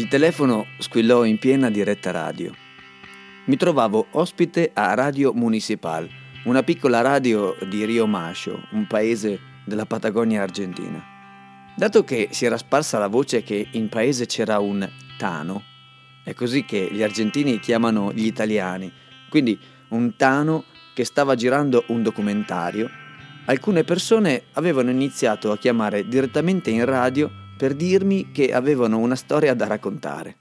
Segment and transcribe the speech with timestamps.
[0.00, 2.54] Il telefono squillò in piena diretta radio.
[3.44, 6.08] Mi trovavo ospite a Radio Municipal,
[6.44, 11.04] una piccola radio di Rio Macho, un paese della Patagonia argentina.
[11.76, 14.88] Dato che si era sparsa la voce che in paese c'era un
[15.18, 15.62] Tano,
[16.24, 18.90] è così che gli argentini chiamano gli italiani,
[19.28, 20.64] quindi un Tano
[20.94, 22.88] che stava girando un documentario,
[23.44, 29.52] alcune persone avevano iniziato a chiamare direttamente in radio per dirmi che avevano una storia
[29.52, 30.36] da raccontare.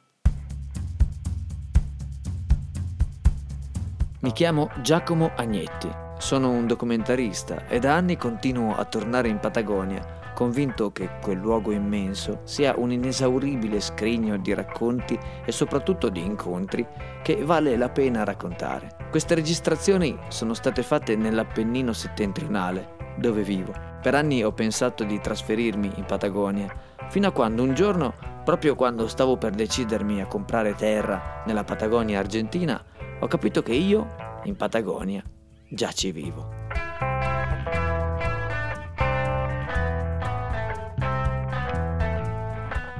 [4.21, 10.31] Mi chiamo Giacomo Agnetti, sono un documentarista e da anni continuo a tornare in Patagonia
[10.33, 16.87] convinto che quel luogo immenso sia un inesauribile scrigno di racconti e soprattutto di incontri
[17.21, 18.95] che vale la pena raccontare.
[19.09, 23.88] Queste registrazioni sono state fatte nell'Appennino settentrionale, dove vivo.
[24.01, 26.73] Per anni ho pensato di trasferirmi in Patagonia,
[27.09, 28.13] fino a quando un giorno,
[28.45, 32.81] proprio quando stavo per decidermi a comprare terra nella Patagonia argentina,
[33.19, 35.21] ho capito che io, in Patagonia,
[35.67, 36.49] già ci vivo.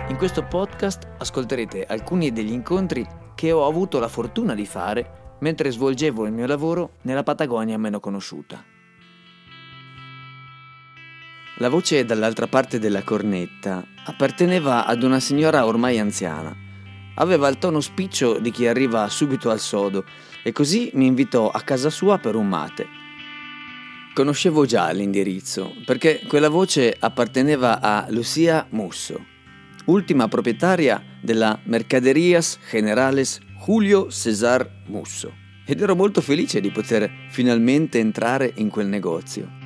[0.10, 5.72] In questo podcast ascolterete alcuni degli incontri che ho avuto la fortuna di fare mentre
[5.72, 8.69] svolgevo il mio lavoro nella Patagonia meno conosciuta.
[11.62, 16.56] La voce dall'altra parte della cornetta apparteneva ad una signora ormai anziana.
[17.16, 20.06] Aveva il tono spiccio di chi arriva subito al sodo
[20.42, 22.88] e così mi invitò a casa sua per un mate.
[24.14, 29.22] Conoscevo già l'indirizzo perché quella voce apparteneva a Lucia Musso,
[29.88, 35.34] ultima proprietaria della Mercaderias Generales Julio César Musso,
[35.66, 39.59] ed ero molto felice di poter finalmente entrare in quel negozio.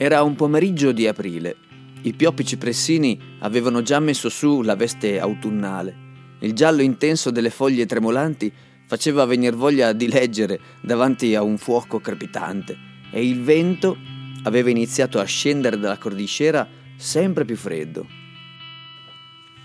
[0.00, 1.56] Era un pomeriggio di aprile.
[2.02, 6.06] I pioppi cipressini avevano già messo su la veste autunnale.
[6.38, 8.52] Il giallo intenso delle foglie tremolanti
[8.86, 12.78] faceva venir voglia di leggere davanti a un fuoco crepitante
[13.10, 13.96] e il vento
[14.44, 18.06] aveva iniziato a scendere dalla cordicera sempre più freddo.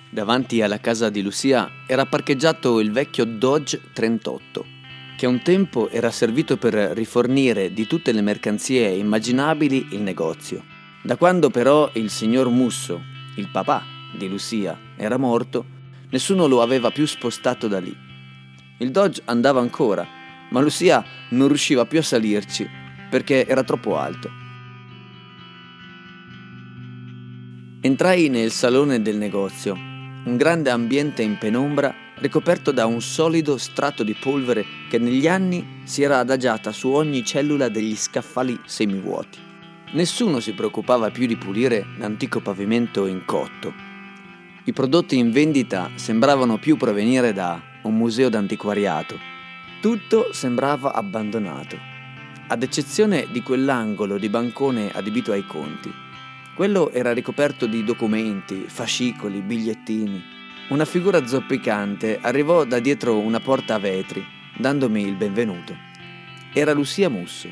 [0.10, 4.66] Davanti alla casa di Lucia era parcheggiato il vecchio Dodge 38,
[5.24, 10.62] che un tempo era servito per rifornire di tutte le mercanzie immaginabili il negozio.
[11.02, 13.02] Da quando però il signor Musso,
[13.38, 13.86] il papà
[14.18, 15.66] di Lucia, era morto,
[16.10, 17.96] nessuno lo aveva più spostato da lì.
[18.80, 20.06] Il Dodge andava ancora,
[20.50, 22.68] ma Lucia non riusciva più a salirci
[23.10, 24.30] perché era troppo alto.
[27.80, 34.02] Entrai nel salone del negozio un grande ambiente in penombra ricoperto da un solido strato
[34.02, 39.40] di polvere che negli anni si era adagiata su ogni cellula degli scaffali semivuoti.
[39.92, 43.74] Nessuno si preoccupava più di pulire l'antico pavimento in cotto.
[44.64, 49.20] I prodotti in vendita sembravano più provenire da un museo d'antiquariato.
[49.82, 51.78] Tutto sembrava abbandonato,
[52.48, 56.04] ad eccezione di quell'angolo di bancone adibito ai conti
[56.56, 60.24] quello era ricoperto di documenti, fascicoli, bigliettini.
[60.70, 64.24] Una figura zoppicante arrivò da dietro una porta a vetri,
[64.58, 65.76] dandomi il benvenuto.
[66.54, 67.50] Era Lucia Musso,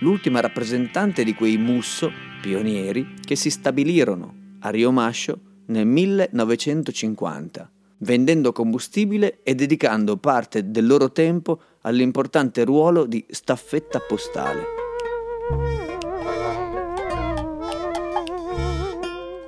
[0.00, 8.52] l'ultima rappresentante di quei Musso, pionieri, che si stabilirono a Rio Mascio nel 1950, vendendo
[8.52, 14.62] combustibile e dedicando parte del loro tempo all'importante ruolo di staffetta postale.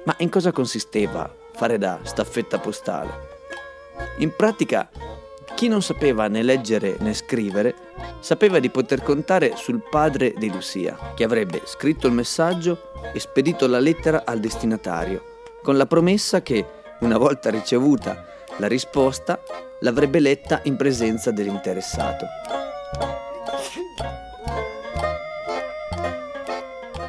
[0.06, 3.26] Ma in cosa consisteva fare da staffetta postale?
[4.18, 4.88] In pratica,
[5.56, 7.74] chi non sapeva né leggere né scrivere,
[8.20, 13.66] sapeva di poter contare sul padre di Lucia, che avrebbe scritto il messaggio e spedito
[13.66, 16.64] la lettera al destinatario, con la promessa che,
[17.00, 18.24] una volta ricevuta
[18.58, 19.42] la risposta,
[19.80, 22.24] l'avrebbe letta in presenza dell'interessato.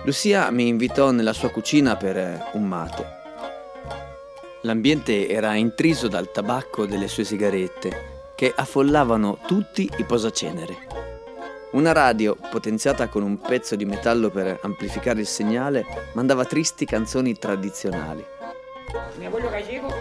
[0.04, 3.19] Lucia mi invitò nella sua cucina per eh, un mate.
[4.64, 10.76] L'ambiente era intriso dal tabacco delle sue sigarette che affollavano tutti i posacenere.
[11.72, 17.38] Una radio, potenziata con un pezzo di metallo per amplificare il segnale, mandava tristi canzoni
[17.38, 18.26] tradizionali.
[19.18, 19.94] Mi abuelo gallego,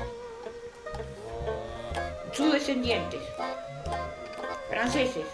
[2.32, 3.20] sus descendientes,
[4.70, 5.26] franceses,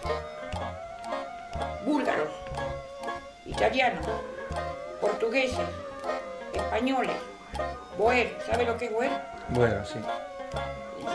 [1.84, 2.32] búlgaros,
[3.46, 4.04] italianos,
[5.00, 5.68] portugueses,
[6.52, 7.16] españoles,
[7.96, 9.10] Boer, ¿sabe lo que es Boer?
[9.48, 9.98] Bueno, sí.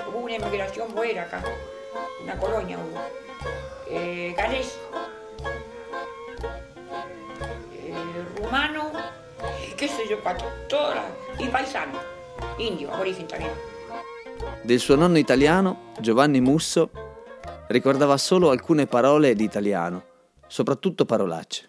[0.07, 1.43] Hubo una inmigración Boer acá,
[2.23, 2.99] una colonia hubo.
[3.89, 4.77] Eh, galés,
[7.73, 7.93] eh,
[8.37, 8.91] rumano,
[9.75, 11.03] qué sé yo, cuatro, todas,
[11.37, 11.99] y paisano,
[12.57, 13.51] indio, aborigen también.
[14.63, 16.91] del suo nonno italiano, Giovanni Musso,
[17.67, 20.03] ricordava solo alcune parole di italiano,
[20.47, 21.67] soprattutto parolacce.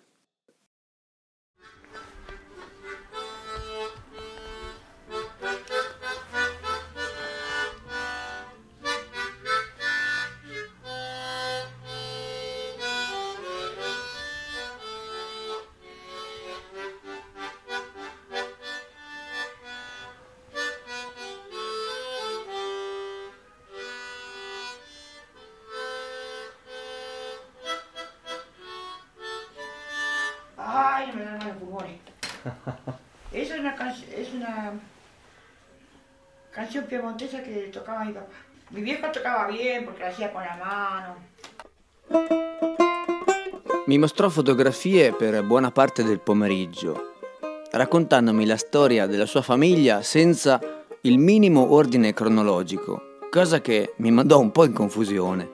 [33.32, 33.76] Esa es una,
[34.16, 34.72] es una
[36.50, 38.26] canción piemontesa que tocaba mi papá.
[38.70, 41.16] Mi vieja tocaba bien porque la hacía con la mano.
[43.86, 47.14] Mi mostrò fotografie per buona parte del pomeriggio,
[47.72, 50.60] raccontandomi la storia della sua famiglia senza
[51.02, 55.50] il minimo ordine cronologico, cosa che mi mandò un po' in confusione.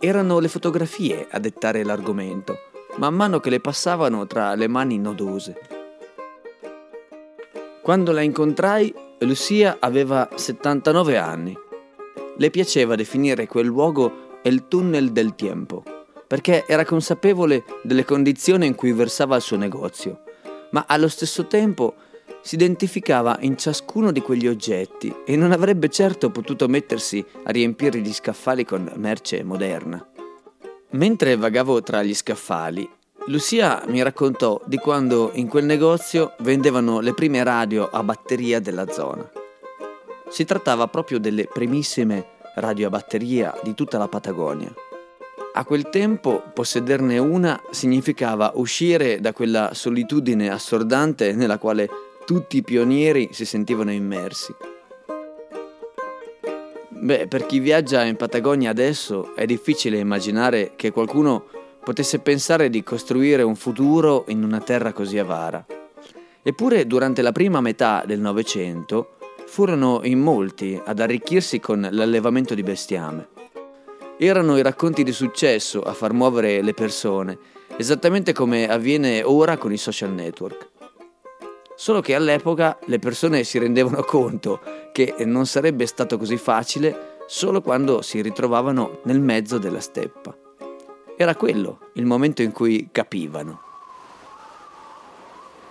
[0.00, 2.67] Erano le fotografie a dettare l'argomento,
[2.98, 5.56] man mano che le passavano tra le mani nodose.
[7.80, 11.56] Quando la incontrai, Lucia aveva 79 anni.
[12.36, 15.82] Le piaceva definire quel luogo il tunnel del tempo,
[16.26, 20.22] perché era consapevole delle condizioni in cui versava il suo negozio,
[20.70, 21.94] ma allo stesso tempo
[22.40, 28.00] si identificava in ciascuno di quegli oggetti e non avrebbe certo potuto mettersi a riempire
[28.00, 30.04] gli scaffali con merce moderna.
[30.90, 32.88] Mentre vagavo tra gli scaffali,
[33.26, 38.88] Lucia mi raccontò di quando in quel negozio vendevano le prime radio a batteria della
[38.88, 39.30] zona.
[40.30, 44.72] Si trattava proprio delle primissime radio a batteria di tutta la Patagonia.
[45.52, 51.88] A quel tempo possederne una significava uscire da quella solitudine assordante nella quale
[52.24, 54.54] tutti i pionieri si sentivano immersi.
[57.00, 61.46] Beh, per chi viaggia in Patagonia adesso è difficile immaginare che qualcuno
[61.84, 65.64] potesse pensare di costruire un futuro in una terra così avara.
[66.42, 69.16] Eppure durante la prima metà del Novecento
[69.46, 73.28] furono in molti ad arricchirsi con l'allevamento di bestiame.
[74.18, 77.38] Erano i racconti di successo a far muovere le persone,
[77.76, 80.77] esattamente come avviene ora con i social network.
[81.80, 84.58] Solo che all'epoca le persone si rendevano conto
[84.90, 90.36] che non sarebbe stato così facile solo quando si ritrovavano nel mezzo della steppa.
[91.16, 93.60] Era quello il momento in cui capivano.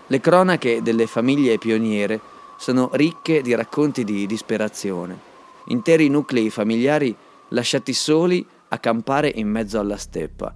[0.08, 2.22] Le cronache delle famiglie pioniere
[2.56, 5.20] sono ricche di racconti di disperazione,
[5.66, 7.14] interi nuclei familiari
[7.50, 10.56] lasciati soli a campare in mezzo alla steppa,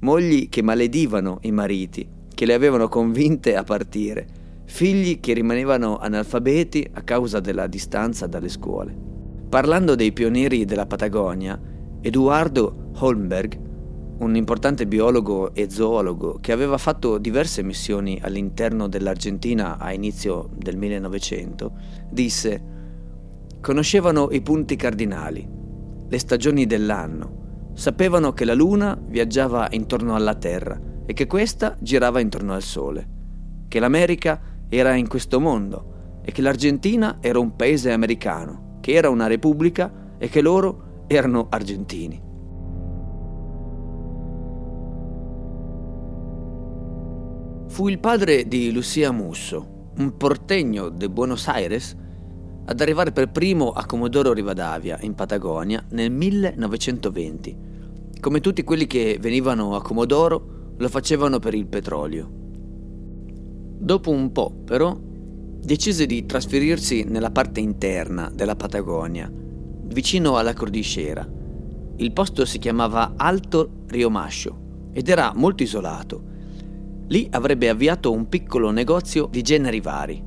[0.00, 2.04] mogli che maledivano i mariti,
[2.34, 4.37] che le avevano convinte a partire,
[4.68, 8.94] figli che rimanevano analfabeti a causa della distanza dalle scuole.
[9.48, 11.58] Parlando dei pionieri della Patagonia,
[12.00, 13.66] Eduardo Holmberg
[14.18, 20.76] un importante biologo e zoologo che aveva fatto diverse missioni all'interno dell'Argentina a inizio del
[20.76, 21.72] 1900,
[22.10, 22.76] disse
[23.60, 25.48] Conoscevano i punti cardinali,
[26.08, 32.20] le stagioni dell'anno, sapevano che la Luna viaggiava intorno alla Terra e che questa girava
[32.20, 33.08] intorno al Sole,
[33.68, 39.08] che l'America era in questo mondo e che l'Argentina era un paese americano, che era
[39.08, 42.26] una repubblica e che loro erano argentini.
[47.68, 51.96] Fu il padre di Lucia Musso, un portegno di Buenos Aires,
[52.64, 57.56] ad arrivare per primo a Comodoro Rivadavia, in Patagonia, nel 1920.
[58.20, 62.37] Come tutti quelli che venivano a Comodoro, lo facevano per il petrolio.
[63.78, 71.26] Dopo un po', però, decise di trasferirsi nella parte interna della Patagonia, vicino alla cordiscera.
[71.96, 76.28] Il posto si chiamava Alto Riomascio ed era molto isolato
[77.10, 80.22] Lì avrebbe avviato un piccolo negozio di generi vari.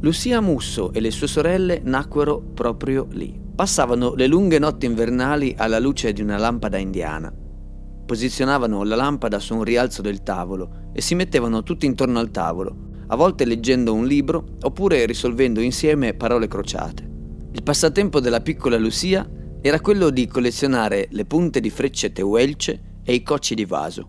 [0.00, 3.38] Lucia Musso e le sue sorelle nacquero proprio lì.
[3.54, 7.32] Passavano le lunghe notti invernali alla luce di una lampada indiana.
[8.04, 12.88] Posizionavano la lampada su un rialzo del tavolo e si mettevano tutti intorno al tavolo,
[13.08, 17.08] a volte leggendo un libro oppure risolvendo insieme parole crociate.
[17.52, 19.28] Il passatempo della piccola Lucia
[19.60, 24.08] era quello di collezionare le punte di frecce tehuelce e i cocci di vaso.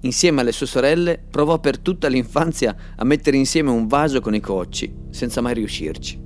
[0.00, 4.40] Insieme alle sue sorelle provò per tutta l'infanzia a mettere insieme un vaso con i
[4.40, 6.20] cocci, senza mai riuscirci.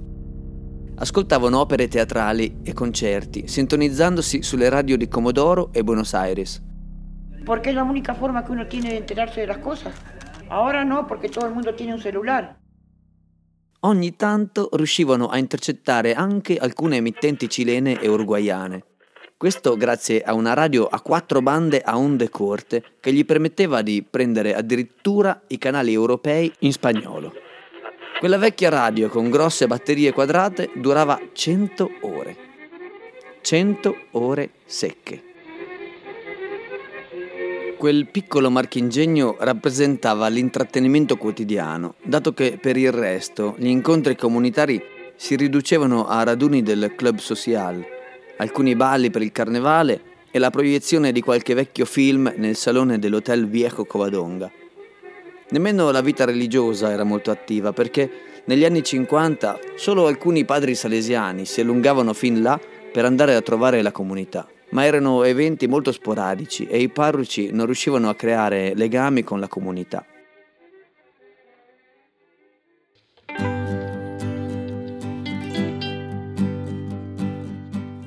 [0.98, 6.65] Ascoltavano opere teatrali e concerti, sintonizzandosi sulle radio di Comodoro e Buenos Aires.
[7.46, 9.92] Perché è l'unica forma che uno tiene di enterarsi delle cose.
[10.48, 12.56] Ora no, perché tutto il mondo tiene un cellulare.
[13.80, 18.82] ogni tanto riuscivano a intercettare anche alcune emittenti cilene e uruguaiane.
[19.36, 24.04] Questo grazie a una radio a quattro bande a onde corte che gli permetteva di
[24.08, 27.32] prendere addirittura i canali europei in spagnolo.
[28.18, 32.36] Quella vecchia radio con grosse batterie quadrate durava 100 ore.
[33.42, 35.22] 100 ore secche.
[37.86, 44.82] Quel piccolo marchingegno rappresentava l'intrattenimento quotidiano, dato che per il resto gli incontri comunitari
[45.14, 47.80] si riducevano a raduni del club social,
[48.38, 50.00] alcuni balli per il carnevale
[50.32, 54.50] e la proiezione di qualche vecchio film nel salone dell'hotel Viejo Covadonga.
[55.50, 58.10] Nemmeno la vita religiosa era molto attiva perché
[58.46, 62.58] negli anni 50 solo alcuni padri salesiani si allungavano fin là
[62.90, 67.64] per andare a trovare la comunità ma erano eventi molto sporadici e i parroci non
[67.64, 70.04] riuscivano a creare legami con la comunità.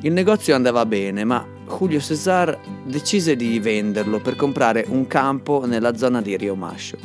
[0.01, 5.97] Il negozio andava bene, ma Julio César decise di venderlo per comprare un campo nella
[5.97, 6.97] zona di Rio Mascio.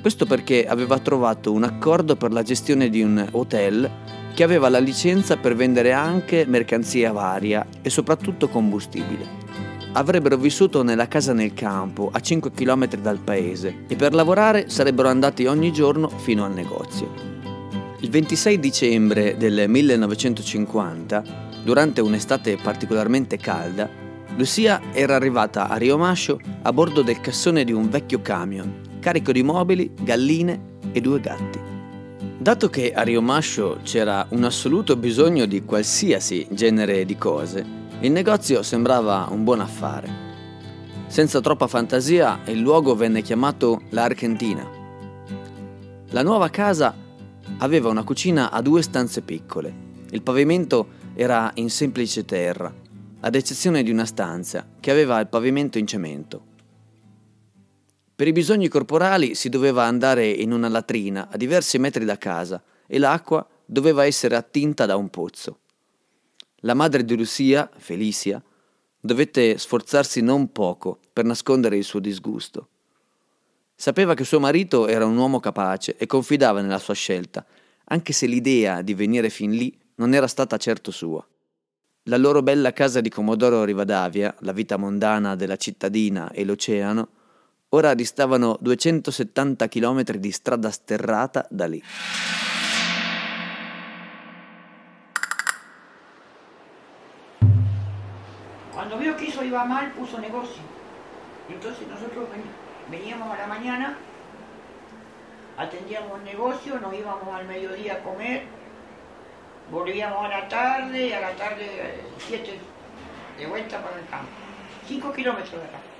[0.00, 3.90] Questo perché aveva trovato un accordo per la gestione di un hotel
[4.34, 9.40] che aveva la licenza per vendere anche mercanzia varia e soprattutto combustibile.
[9.92, 15.08] Avrebbero vissuto nella casa nel campo, a 5 km dal paese, e per lavorare sarebbero
[15.08, 17.10] andati ogni giorno fino al negozio.
[18.00, 21.22] Il 26 dicembre del 1950,
[21.62, 23.88] durante un'estate particolarmente calda,
[24.36, 29.30] Lucia era arrivata a Rio Mascio a bordo del cassone di un vecchio camion, carico
[29.30, 31.71] di mobili, galline e due gatti.
[32.42, 37.64] Dato che a Rio Mascio c'era un assoluto bisogno di qualsiasi genere di cose,
[38.00, 40.10] il negozio sembrava un buon affare.
[41.06, 44.68] Senza troppa fantasia, il luogo venne chiamato La Argentina.
[46.08, 46.92] La nuova casa
[47.58, 49.72] aveva una cucina a due stanze piccole.
[50.10, 52.74] Il pavimento era in semplice terra,
[53.20, 56.50] ad eccezione di una stanza che aveva il pavimento in cemento.
[58.22, 62.62] Per i bisogni corporali si doveva andare in una latrina a diversi metri da casa
[62.86, 65.58] e l'acqua doveva essere attinta da un pozzo.
[66.58, 68.40] La madre di Lucia, Felicia,
[69.00, 72.68] dovette sforzarsi non poco per nascondere il suo disgusto.
[73.74, 77.44] Sapeva che suo marito era un uomo capace e confidava nella sua scelta,
[77.86, 81.26] anche se l'idea di venire fin lì non era stata certo sua.
[82.04, 87.08] La loro bella casa di Comodoro Rivadavia, la vita mondana della cittadina e l'oceano,
[87.74, 91.82] Ora distavano 270 km di strada sterrata da lì.
[98.72, 100.60] Cuando vio que eso iba mal, puso negocio.
[101.48, 102.28] Entonces nosotros
[102.90, 103.96] veníamos a la mañana,
[105.56, 108.42] atendíamos el negocio, nos íbamos al mediodía a comer,
[109.70, 112.60] volvíamos a la tarde, a la tarde 7 eh,
[113.38, 114.28] de vuelta para el campo.
[114.88, 115.91] 5 kilómetros de acá.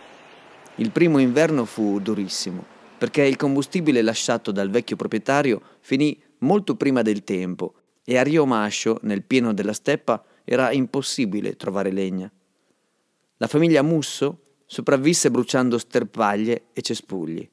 [0.76, 2.64] Il primo inverno fu durissimo,
[2.96, 7.74] perché il combustibile lasciato dal vecchio proprietario finì molto prima del tempo
[8.04, 12.30] e a Rio Mascio, nel pieno della steppa, era impossibile trovare legna.
[13.36, 17.46] La famiglia Musso sopravvisse bruciando sterpaglie e cespugli.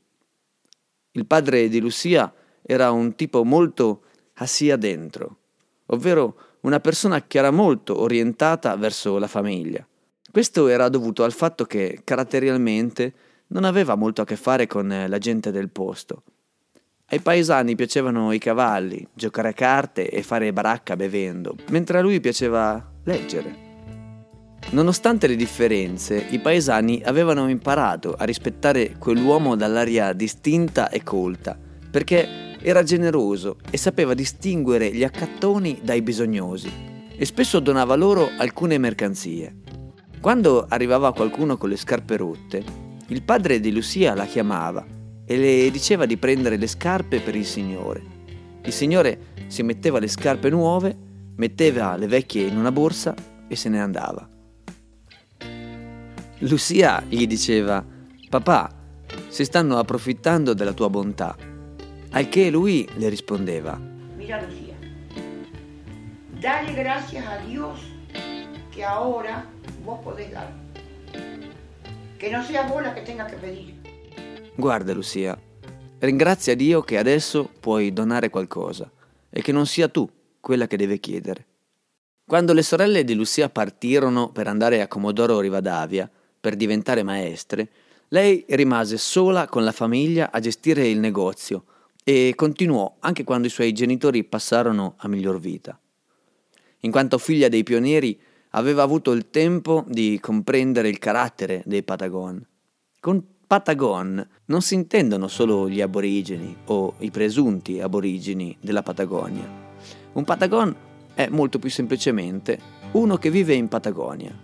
[1.12, 4.04] Il padre di Lucia era un tipo molto
[4.36, 5.38] assia dentro,
[5.88, 9.86] ovvero una persona che era molto orientata verso la famiglia.
[10.32, 13.14] Questo era dovuto al fatto che caratterialmente
[13.48, 16.22] non aveva molto a che fare con eh, la gente del posto.
[17.08, 22.20] Ai paesani piacevano i cavalli, giocare a carte e fare baracca bevendo, mentre a lui
[22.20, 23.68] piaceva leggere.
[24.70, 31.58] Nonostante le differenze, i paesani avevano imparato a rispettare quell'uomo dall'aria distinta e colta,
[31.90, 36.72] perché era generoso e sapeva distinguere gli accattoni dai bisognosi,
[37.16, 39.69] e spesso donava loro alcune mercanzie.
[40.22, 42.62] Quando arrivava qualcuno con le scarpe rotte,
[43.08, 44.86] il padre di Lucia la chiamava
[45.26, 48.04] e le diceva di prendere le scarpe per il Signore.
[48.64, 50.94] Il Signore si metteva le scarpe nuove,
[51.38, 53.16] metteva le vecchie in una borsa
[53.48, 54.28] e se ne andava.
[56.40, 57.86] Lucia gli diceva,
[58.30, 58.76] papà,
[59.30, 61.34] si stanno approfittando della tua bontà.
[62.12, 63.80] Al che lui le rispondeva,
[64.18, 64.76] Mira Lucia,
[66.42, 67.98] dale gracias a Dios
[68.80, 69.46] que ahora
[69.84, 70.54] vos podés dar.
[72.18, 73.74] Que no sea vos la que tenga que pedir.
[74.56, 75.38] Guarda Lucia,
[76.00, 78.90] ringrazia Dio che adesso puoi donare qualcosa
[79.30, 80.10] e che non sia tu
[80.40, 81.46] quella che deve chiedere.
[82.26, 86.10] Quando le sorelle di Lucia partirono per andare a Comodoro Rivadavia
[86.40, 87.68] per diventare maestre,
[88.10, 91.66] lei rimase sola con la famiglia a gestire il negozio
[92.02, 95.78] e continuò anche quando i suoi genitori passarono a miglior vita.
[96.84, 102.46] In quanto figlia dei pionieri, aveva avuto il tempo di comprendere il carattere dei Patagon.
[103.00, 109.48] Con Patagon non si intendono solo gli aborigeni o i presunti aborigeni della Patagonia.
[110.14, 110.76] Un Patagon
[111.14, 114.36] è molto più semplicemente uno che vive in Patagonia,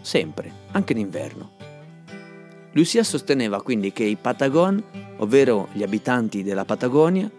[0.00, 1.52] sempre, anche d'inverno.
[2.72, 4.82] Lucia sosteneva quindi che i Patagon,
[5.18, 7.30] ovvero gli abitanti della Patagonia,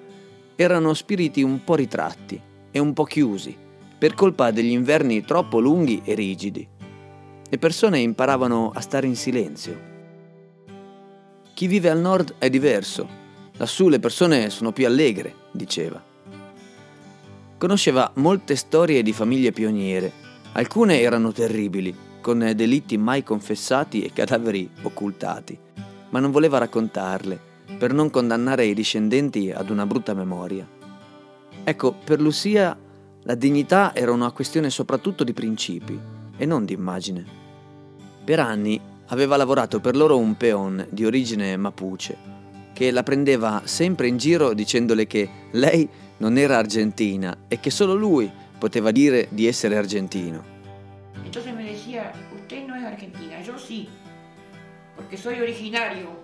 [0.56, 2.40] erano spiriti un po' ritratti
[2.72, 3.64] e un po' chiusi
[4.06, 6.68] per colpa degli inverni troppo lunghi e rigidi.
[7.50, 9.80] Le persone imparavano a stare in silenzio.
[11.56, 13.08] Chi vive al nord è diverso,
[13.54, 16.00] lassù le persone sono più allegre, diceva.
[17.58, 20.12] Conosceva molte storie di famiglie pioniere,
[20.52, 25.58] alcune erano terribili, con delitti mai confessati e cadaveri occultati,
[26.12, 27.40] ma non voleva raccontarle
[27.80, 30.70] per non condannare i discendenti ad una brutta memoria.
[31.64, 32.78] Ecco, per Lucia
[33.28, 36.00] la dignità era una questione soprattutto di principi
[36.38, 37.26] e non di immagine.
[38.24, 42.16] Per anni aveva lavorato per loro un peon di origine mapuche,
[42.72, 47.96] che la prendeva sempre in giro dicendole che lei non era argentina e che solo
[47.96, 50.54] lui poteva dire di essere argentino.
[51.24, 53.90] Entonces me decía, usted no es argentina, yo sí,
[54.96, 56.24] porque soy originario.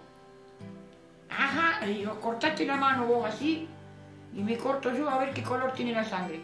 [1.30, 3.68] Ajá, le digo, cortate la mano vos así
[4.36, 6.42] y me corto yo a ver qué color tiene la sangre.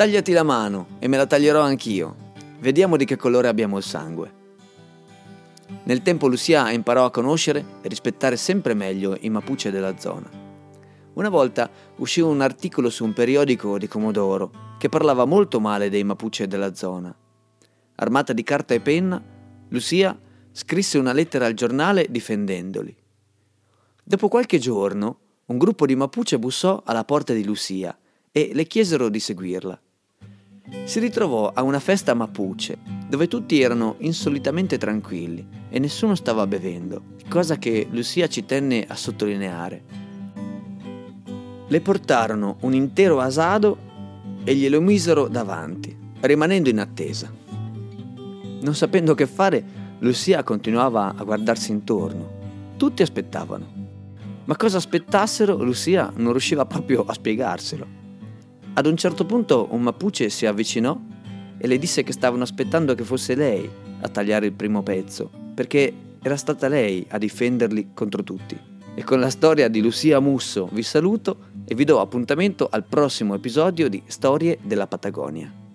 [0.00, 2.32] Tagliati la mano e me la taglierò anch'io.
[2.60, 4.32] Vediamo di che colore abbiamo il sangue.
[5.82, 10.26] Nel tempo Lucia imparò a conoscere e rispettare sempre meglio i Mapuche della zona.
[11.12, 16.02] Una volta uscì un articolo su un periodico di Comodoro che parlava molto male dei
[16.02, 17.14] Mapuche della zona.
[17.96, 19.22] Armata di carta e penna,
[19.68, 20.18] Lucia
[20.50, 22.96] scrisse una lettera al giornale difendendoli.
[24.02, 27.94] Dopo qualche giorno, un gruppo di Mapuche bussò alla porta di Lucia
[28.32, 29.78] e le chiesero di seguirla.
[30.84, 32.78] Si ritrovò a una festa mapuche,
[33.08, 38.94] dove tutti erano insolitamente tranquilli e nessuno stava bevendo, cosa che Lucia ci tenne a
[38.94, 39.82] sottolineare.
[41.66, 43.78] Le portarono un intero asado
[44.42, 47.32] e glielo misero davanti, rimanendo in attesa.
[48.62, 49.64] Non sapendo che fare,
[50.00, 52.38] Lucia continuava a guardarsi intorno.
[52.76, 53.78] Tutti aspettavano.
[54.44, 57.99] Ma cosa aspettassero, Lucia non riusciva proprio a spiegarselo.
[58.72, 60.98] Ad un certo punto un mapuche si avvicinò
[61.58, 63.68] e le disse che stavano aspettando che fosse lei
[64.00, 68.58] a tagliare il primo pezzo, perché era stata lei a difenderli contro tutti.
[68.94, 73.34] E con la storia di Lucia Musso vi saluto e vi do appuntamento al prossimo
[73.34, 75.69] episodio di Storie della Patagonia.